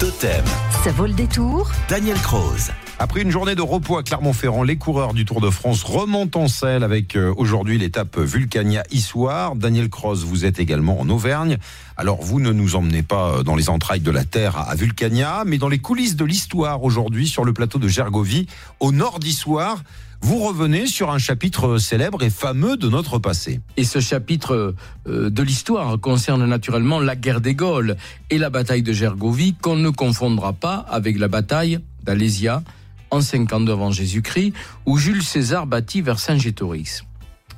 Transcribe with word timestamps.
Totem. 0.00 0.42
Ça 0.82 0.92
vaut 0.92 1.04
le 1.04 1.12
détour. 1.12 1.70
Daniel 1.90 2.16
Croze. 2.22 2.70
Après 3.02 3.22
une 3.22 3.30
journée 3.30 3.54
de 3.54 3.62
repos 3.62 3.96
à 3.96 4.02
Clermont-Ferrand, 4.02 4.62
les 4.62 4.76
coureurs 4.76 5.14
du 5.14 5.24
Tour 5.24 5.40
de 5.40 5.48
France 5.48 5.84
remontent 5.84 6.38
en 6.38 6.48
selle 6.48 6.84
avec 6.84 7.16
euh, 7.16 7.32
aujourd'hui 7.38 7.78
l'étape 7.78 8.18
Vulcania-Issoire. 8.18 9.56
Daniel 9.56 9.88
Cross, 9.88 10.24
vous 10.24 10.44
êtes 10.44 10.60
également 10.60 11.00
en 11.00 11.08
Auvergne. 11.08 11.56
Alors 11.96 12.20
vous 12.20 12.40
ne 12.40 12.52
nous 12.52 12.76
emmenez 12.76 13.02
pas 13.02 13.36
euh, 13.38 13.42
dans 13.42 13.56
les 13.56 13.70
entrailles 13.70 14.00
de 14.00 14.10
la 14.10 14.24
Terre 14.24 14.58
à 14.68 14.74
Vulcania, 14.74 15.44
mais 15.46 15.56
dans 15.56 15.70
les 15.70 15.78
coulisses 15.78 16.14
de 16.14 16.26
l'histoire 16.26 16.84
aujourd'hui 16.84 17.26
sur 17.26 17.46
le 17.46 17.54
plateau 17.54 17.78
de 17.78 17.88
Gergovie, 17.88 18.46
au 18.80 18.92
nord 18.92 19.18
d'Issoire. 19.18 19.82
Vous 20.20 20.36
revenez 20.36 20.86
sur 20.86 21.10
un 21.10 21.16
chapitre 21.16 21.78
célèbre 21.78 22.22
et 22.22 22.28
fameux 22.28 22.76
de 22.76 22.90
notre 22.90 23.18
passé. 23.18 23.62
Et 23.78 23.84
ce 23.84 24.00
chapitre 24.00 24.74
euh, 25.08 25.30
de 25.30 25.42
l'histoire 25.42 25.98
concerne 25.98 26.44
naturellement 26.44 27.00
la 27.00 27.16
guerre 27.16 27.40
des 27.40 27.54
Gaules 27.54 27.96
et 28.28 28.36
la 28.36 28.50
bataille 28.50 28.82
de 28.82 28.92
Gergovie 28.92 29.54
qu'on 29.54 29.76
ne 29.76 29.88
confondra 29.88 30.52
pas 30.52 30.84
avec 30.90 31.18
la 31.18 31.28
bataille 31.28 31.80
d'Alésia 32.02 32.62
en 33.10 33.20
52 33.20 33.72
avant 33.72 33.90
Jésus-Christ 33.90 34.52
où 34.86 34.98
Jules 34.98 35.22
César 35.22 35.66
bâtit 35.66 36.00
Vercingétorix. 36.00 37.04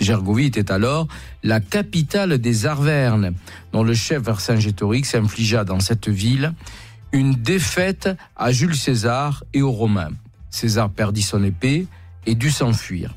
Gergovie 0.00 0.46
était 0.46 0.72
alors 0.72 1.06
la 1.42 1.60
capitale 1.60 2.38
des 2.38 2.66
Arvernes, 2.66 3.34
dont 3.72 3.84
le 3.84 3.94
chef 3.94 4.22
Vercingétorix 4.22 5.14
infligea 5.14 5.64
dans 5.64 5.80
cette 5.80 6.08
ville 6.08 6.52
une 7.12 7.34
défaite 7.34 8.08
à 8.36 8.50
Jules 8.50 8.74
César 8.74 9.44
et 9.52 9.62
aux 9.62 9.70
Romains. 9.70 10.10
César 10.50 10.90
perdit 10.90 11.22
son 11.22 11.44
épée, 11.44 11.86
et 12.26 12.34
dut 12.34 12.50
s'enfuir. 12.50 13.14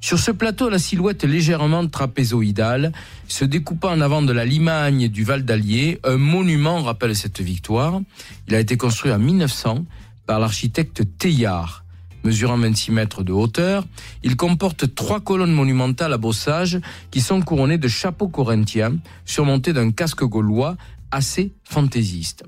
Sur 0.00 0.18
ce 0.18 0.30
plateau, 0.30 0.70
la 0.70 0.78
silhouette 0.78 1.24
légèrement 1.24 1.86
trapézoïdale, 1.86 2.92
se 3.28 3.44
découpant 3.44 3.90
en 3.90 4.00
avant 4.00 4.22
de 4.22 4.32
la 4.32 4.46
Limagne 4.46 5.08
du 5.08 5.24
Val 5.24 5.44
d'Allier, 5.44 6.00
un 6.04 6.16
monument 6.16 6.82
rappelle 6.82 7.14
cette 7.14 7.40
victoire. 7.40 8.00
Il 8.48 8.54
a 8.54 8.60
été 8.60 8.76
construit 8.76 9.12
en 9.12 9.18
1900 9.18 9.84
par 10.30 10.38
l'architecte 10.38 11.02
Teilhard. 11.18 11.84
Mesurant 12.22 12.56
26 12.56 12.92
mètres 12.92 13.24
de 13.24 13.32
hauteur, 13.32 13.84
il 14.22 14.36
comporte 14.36 14.94
trois 14.94 15.18
colonnes 15.18 15.52
monumentales 15.52 16.12
à 16.12 16.18
bossage 16.18 16.78
qui 17.10 17.20
sont 17.20 17.40
couronnées 17.40 17.78
de 17.78 17.88
chapeaux 17.88 18.28
corinthiens 18.28 18.96
surmontés 19.24 19.72
d'un 19.72 19.90
casque 19.90 20.22
gaulois 20.22 20.76
assez 21.10 21.52
fantaisiste. 21.64 22.44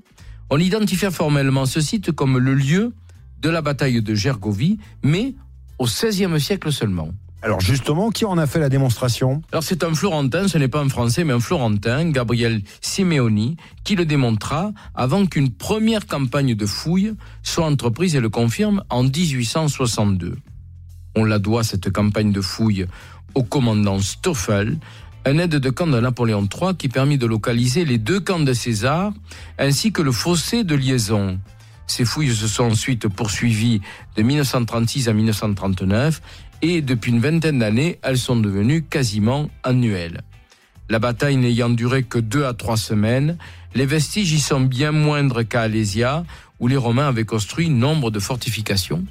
On 0.48 0.58
identifie 0.58 1.10
formellement 1.10 1.66
ce 1.66 1.80
site 1.80 2.12
comme 2.12 2.38
le 2.38 2.54
lieu 2.54 2.94
de 3.40 3.50
la 3.50 3.62
bataille 3.62 4.00
de 4.00 4.14
Gergovie, 4.14 4.78
mais 5.02 5.34
au 5.80 5.86
XVIe 5.86 6.40
siècle 6.40 6.70
seulement. 6.70 7.10
Alors 7.44 7.60
justement, 7.60 8.10
qui 8.10 8.24
en 8.24 8.38
a 8.38 8.46
fait 8.46 8.60
la 8.60 8.68
démonstration 8.68 9.42
Alors 9.50 9.64
c'est 9.64 9.82
un 9.82 9.92
Florentin, 9.94 10.46
ce 10.46 10.58
n'est 10.58 10.68
pas 10.68 10.80
un 10.80 10.88
Français, 10.88 11.24
mais 11.24 11.32
un 11.32 11.40
Florentin, 11.40 12.10
Gabriel 12.10 12.62
Simeoni, 12.80 13.56
qui 13.82 13.96
le 13.96 14.04
démontra 14.04 14.72
avant 14.94 15.26
qu'une 15.26 15.50
première 15.50 16.06
campagne 16.06 16.54
de 16.54 16.66
fouilles 16.66 17.14
soit 17.42 17.66
entreprise 17.66 18.14
et 18.14 18.20
le 18.20 18.28
confirme 18.28 18.84
en 18.90 19.02
1862. 19.02 20.36
On 21.16 21.24
la 21.24 21.40
doit, 21.40 21.64
cette 21.64 21.90
campagne 21.90 22.30
de 22.30 22.40
fouilles, 22.40 22.86
au 23.34 23.42
commandant 23.42 23.98
Stoffel, 23.98 24.78
un 25.24 25.38
aide 25.38 25.56
de 25.56 25.70
camp 25.70 25.88
de 25.88 25.98
Napoléon 25.98 26.48
III 26.48 26.76
qui 26.76 26.88
permit 26.88 27.18
de 27.18 27.26
localiser 27.26 27.84
les 27.84 27.98
deux 27.98 28.20
camps 28.20 28.40
de 28.40 28.52
César, 28.52 29.12
ainsi 29.58 29.92
que 29.92 30.02
le 30.02 30.12
fossé 30.12 30.62
de 30.62 30.74
liaison. 30.74 31.38
Ces 31.86 32.04
fouilles 32.04 32.34
se 32.34 32.48
sont 32.48 32.64
ensuite 32.64 33.08
poursuivies 33.08 33.80
de 34.16 34.22
1936 34.22 35.08
à 35.08 35.12
1939 35.12 36.22
et 36.62 36.80
depuis 36.80 37.10
une 37.10 37.20
vingtaine 37.20 37.58
d'années, 37.58 37.98
elles 38.02 38.18
sont 38.18 38.36
devenues 38.36 38.82
quasiment 38.82 39.50
annuelles. 39.62 40.22
La 40.88 40.98
bataille 40.98 41.36
n'ayant 41.36 41.70
duré 41.70 42.02
que 42.02 42.18
deux 42.18 42.44
à 42.44 42.54
trois 42.54 42.76
semaines, 42.76 43.38
les 43.74 43.86
vestiges 43.86 44.32
y 44.32 44.40
sont 44.40 44.60
bien 44.60 44.92
moindres 44.92 45.46
qu'à 45.46 45.62
Alésia, 45.62 46.24
où 46.60 46.68
les 46.68 46.76
Romains 46.76 47.08
avaient 47.08 47.24
construit 47.24 47.70
nombre 47.70 48.10
de 48.10 48.20
fortifications. 48.20 49.04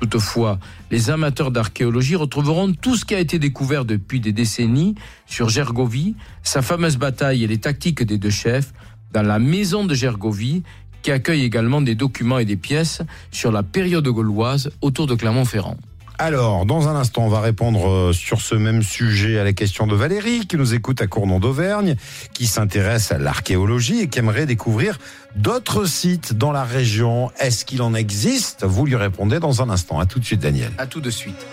Toutefois, 0.00 0.58
les 0.90 1.10
amateurs 1.10 1.50
d'archéologie 1.50 2.16
retrouveront 2.16 2.72
tout 2.72 2.96
ce 2.96 3.04
qui 3.04 3.14
a 3.14 3.20
été 3.20 3.38
découvert 3.38 3.84
depuis 3.84 4.20
des 4.20 4.32
décennies 4.32 4.94
sur 5.26 5.48
Gergovie, 5.48 6.14
sa 6.42 6.62
fameuse 6.62 6.98
bataille 6.98 7.42
et 7.42 7.46
les 7.46 7.58
tactiques 7.58 8.02
des 8.02 8.18
deux 8.18 8.30
chefs, 8.30 8.72
dans 9.12 9.22
la 9.22 9.38
maison 9.38 9.84
de 9.86 9.94
Gergovie, 9.94 10.62
qui 11.04 11.12
accueille 11.12 11.44
également 11.44 11.82
des 11.82 11.94
documents 11.94 12.38
et 12.38 12.44
des 12.44 12.56
pièces 12.56 13.02
sur 13.30 13.52
la 13.52 13.62
période 13.62 14.08
gauloise 14.08 14.70
autour 14.80 15.06
de 15.06 15.14
Clermont-Ferrand. 15.14 15.76
Alors, 16.18 16.64
dans 16.64 16.88
un 16.88 16.94
instant, 16.94 17.24
on 17.24 17.28
va 17.28 17.40
répondre 17.40 17.88
euh, 17.88 18.12
sur 18.12 18.40
ce 18.40 18.54
même 18.54 18.82
sujet 18.82 19.38
à 19.38 19.44
la 19.44 19.52
question 19.52 19.86
de 19.86 19.94
Valérie, 19.96 20.46
qui 20.46 20.56
nous 20.56 20.72
écoute 20.72 21.02
à 21.02 21.08
Cournon 21.08 21.40
d'Auvergne, 21.40 21.96
qui 22.32 22.46
s'intéresse 22.46 23.12
à 23.12 23.18
l'archéologie 23.18 24.00
et 24.00 24.08
qui 24.08 24.20
aimerait 24.20 24.46
découvrir 24.46 24.98
d'autres 25.34 25.84
sites 25.86 26.32
dans 26.32 26.52
la 26.52 26.64
région. 26.64 27.30
Est-ce 27.40 27.64
qu'il 27.64 27.82
en 27.82 27.94
existe? 27.94 28.64
Vous 28.64 28.86
lui 28.86 28.96
répondez 28.96 29.40
dans 29.40 29.60
un 29.60 29.68
instant. 29.70 29.98
À 29.98 30.06
tout 30.06 30.20
de 30.20 30.24
suite, 30.24 30.40
Daniel. 30.40 30.70
À 30.78 30.86
tout 30.86 31.00
de 31.00 31.10
suite. 31.10 31.46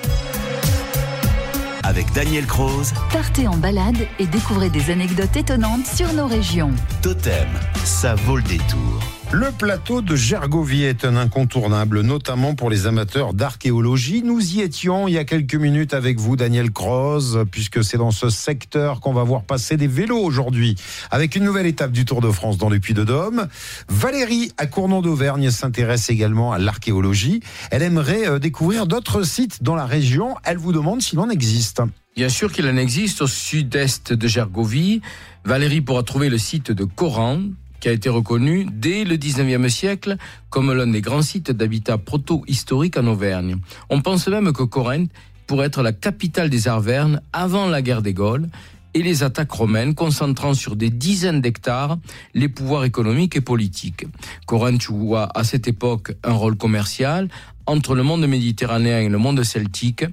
Avec 1.83 2.13
Daniel 2.13 2.45
Croze, 2.45 2.93
Partez 3.11 3.47
en 3.47 3.57
balade 3.57 3.97
et 4.19 4.27
découvrez 4.27 4.69
des 4.69 4.91
anecdotes 4.91 5.35
étonnantes 5.35 5.87
sur 5.87 6.13
nos 6.13 6.27
régions. 6.27 6.71
Totem, 7.01 7.49
ça 7.83 8.13
vaut 8.13 8.37
le 8.37 8.43
détour. 8.43 9.20
Le 9.33 9.49
plateau 9.49 10.01
de 10.01 10.13
Gergovie 10.13 10.83
est 10.83 11.05
un 11.05 11.15
incontournable, 11.15 12.01
notamment 12.01 12.53
pour 12.53 12.69
les 12.69 12.85
amateurs 12.85 13.33
d'archéologie. 13.33 14.23
Nous 14.23 14.55
y 14.55 14.59
étions 14.59 15.07
il 15.07 15.13
y 15.13 15.17
a 15.17 15.23
quelques 15.23 15.55
minutes 15.55 15.93
avec 15.93 16.19
vous, 16.19 16.35
Daniel 16.35 16.69
Croze, 16.69 17.45
puisque 17.49 17.81
c'est 17.81 17.97
dans 17.97 18.11
ce 18.11 18.29
secteur 18.29 18.99
qu'on 18.99 19.13
va 19.13 19.23
voir 19.23 19.43
passer 19.43 19.77
des 19.77 19.87
vélos 19.87 20.19
aujourd'hui, 20.19 20.75
avec 21.11 21.37
une 21.37 21.45
nouvelle 21.45 21.65
étape 21.65 21.93
du 21.93 22.03
Tour 22.03 22.19
de 22.19 22.29
France 22.29 22.57
dans 22.57 22.67
le 22.67 22.79
Puy-de-Dôme. 22.79 23.47
Valérie, 23.87 24.51
à 24.57 24.65
Cournon 24.65 25.01
d'Auvergne, 25.01 25.49
s'intéresse 25.49 26.09
également 26.09 26.51
à 26.51 26.59
l'archéologie. 26.59 27.39
Elle 27.71 27.83
aimerait 27.83 28.27
euh, 28.27 28.37
découvrir 28.37 28.85
d'autres 28.85 29.23
sites 29.23 29.63
dans 29.63 29.75
la 29.75 29.85
région. 29.85 30.35
Elle 30.43 30.57
vous 30.57 30.73
demande 30.73 31.01
s'il 31.01 31.19
en 31.19 31.29
existe. 31.29 31.81
Bien 32.17 32.27
sûr 32.27 32.51
qu'il 32.51 32.67
en 32.67 32.75
existe 32.75 33.21
au 33.21 33.27
sud-est 33.27 34.11
de 34.11 34.27
Gergovie. 34.27 35.01
Valérie 35.45 35.79
pourra 35.79 36.03
trouver 36.03 36.27
le 36.27 36.37
site 36.37 36.73
de 36.73 36.83
Coran, 36.83 37.43
qui 37.81 37.89
a 37.89 37.91
été 37.91 38.07
reconnu 38.07 38.65
dès 38.71 39.03
le 39.03 39.17
19e 39.17 39.67
siècle 39.67 40.15
comme 40.49 40.71
l'un 40.71 40.87
des 40.87 41.01
grands 41.01 41.23
sites 41.23 41.51
d'habitat 41.51 41.97
proto-historique 41.97 42.97
en 42.97 43.07
Auvergne. 43.07 43.57
On 43.89 44.01
pense 44.01 44.27
même 44.27 44.53
que 44.53 44.63
Corinthe 44.63 45.11
pourrait 45.47 45.67
être 45.67 45.81
la 45.81 45.91
capitale 45.91 46.49
des 46.49 46.69
Arvernes 46.69 47.21
avant 47.33 47.67
la 47.67 47.81
guerre 47.81 48.01
des 48.01 48.13
Gaules 48.13 48.47
et 48.93 49.01
les 49.01 49.23
attaques 49.23 49.51
romaines, 49.51 49.95
concentrant 49.95 50.53
sur 50.53 50.75
des 50.75 50.89
dizaines 50.89 51.41
d'hectares 51.41 51.97
les 52.33 52.49
pouvoirs 52.49 52.83
économiques 52.83 53.35
et 53.35 53.41
politiques. 53.41 54.05
Corinthe 54.45 54.81
joua 54.81 55.29
à 55.33 55.43
cette 55.43 55.67
époque 55.67 56.13
un 56.23 56.33
rôle 56.33 56.55
commercial 56.55 57.29
entre 57.65 57.95
le 57.95 58.03
monde 58.03 58.25
méditerranéen 58.27 58.99
et 58.99 59.09
le 59.09 59.17
monde 59.17 59.43
celtique, 59.43 60.05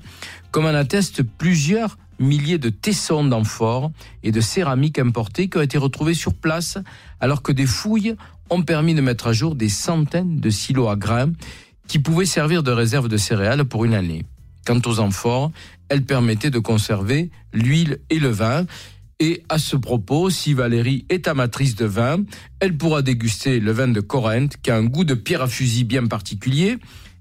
comme 0.50 0.64
en 0.64 0.74
attestent 0.74 1.22
plusieurs 1.22 1.98
milliers 2.18 2.58
de 2.58 2.70
tessons 2.70 3.24
d'amphores 3.24 3.90
et 4.22 4.32
de 4.32 4.40
céramiques 4.40 4.98
importées 4.98 5.48
qui 5.48 5.58
ont 5.58 5.62
été 5.62 5.78
retrouvés 5.78 6.14
sur 6.14 6.34
place, 6.34 6.78
alors 7.20 7.42
que 7.42 7.52
des 7.52 7.66
fouilles 7.66 8.16
ont 8.50 8.62
permis 8.62 8.94
de 8.94 9.00
mettre 9.00 9.26
à 9.26 9.32
jour 9.32 9.54
des 9.54 9.68
centaines 9.68 10.40
de 10.40 10.50
silos 10.50 10.88
à 10.88 10.96
grains 10.96 11.32
qui 11.86 11.98
pouvaient 11.98 12.26
servir 12.26 12.62
de 12.62 12.70
réserve 12.70 13.08
de 13.08 13.16
céréales 13.16 13.64
pour 13.64 13.84
une 13.84 13.94
année. 13.94 14.24
Quant 14.66 14.80
aux 14.84 15.00
amphores, 15.00 15.50
elles 15.88 16.04
permettaient 16.04 16.50
de 16.50 16.58
conserver 16.58 17.30
l'huile 17.52 17.98
et 18.10 18.18
le 18.18 18.28
vin. 18.28 18.66
Et 19.20 19.42
à 19.48 19.58
ce 19.58 19.76
propos, 19.76 20.30
si 20.30 20.52
Valérie 20.52 21.06
est 21.08 21.26
amatrice 21.26 21.74
de 21.74 21.86
vin, 21.86 22.18
elle 22.60 22.76
pourra 22.76 23.02
déguster 23.02 23.58
le 23.58 23.72
vin 23.72 23.88
de 23.88 24.00
Corinthe 24.00 24.56
qui 24.62 24.70
a 24.70 24.76
un 24.76 24.84
goût 24.84 25.04
de 25.04 25.14
pierre 25.14 25.42
à 25.42 25.48
fusil 25.48 25.84
bien 25.84 26.06
particulier 26.06 26.76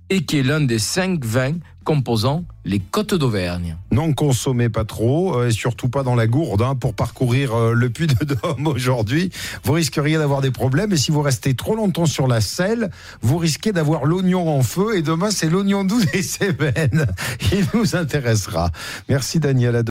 et 0.09 0.25
qui 0.25 0.37
est 0.37 0.43
l'un 0.43 0.61
des 0.61 0.79
cinq 0.79 1.23
vins 1.25 1.55
composant 1.87 2.43
les 2.65 2.79
côtes 2.79 3.13
d'Auvergne. 3.13 3.77
N'en 3.91 4.11
consommez 4.11 4.67
pas 4.67 4.83
trop, 4.83 5.37
euh, 5.37 5.47
et 5.47 5.51
surtout 5.51 5.87
pas 5.87 6.03
dans 6.03 6.15
la 6.15 6.27
gourde, 6.27 6.61
hein, 6.61 6.75
pour 6.75 6.93
parcourir 6.93 7.55
euh, 7.55 7.71
le 7.71 7.89
puits 7.89 8.07
de 8.07 8.25
Dôme 8.25 8.67
aujourd'hui. 8.75 9.31
Vous 9.63 9.71
risqueriez 9.71 10.17
d'avoir 10.17 10.41
des 10.41 10.51
problèmes, 10.51 10.91
et 10.91 10.97
si 10.97 11.11
vous 11.11 11.21
restez 11.21 11.53
trop 11.53 11.77
longtemps 11.77 12.05
sur 12.05 12.27
la 12.27 12.41
selle, 12.41 12.89
vous 13.21 13.37
risquez 13.37 13.71
d'avoir 13.71 14.03
l'oignon 14.03 14.49
en 14.49 14.63
feu, 14.63 14.97
et 14.97 15.01
demain 15.01 15.31
c'est 15.31 15.49
l'oignon 15.49 15.85
doux 15.85 16.03
des 16.11 16.23
Cévennes. 16.23 17.07
Il 17.53 17.65
nous 17.73 17.95
intéressera. 17.95 18.69
Merci 19.07 19.39
Daniel. 19.39 19.77